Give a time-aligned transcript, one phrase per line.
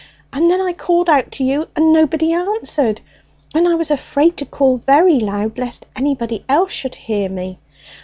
[0.33, 3.01] And then I called out to you, and nobody answered,
[3.53, 7.59] and I was afraid to call very loud, lest anybody else should hear me.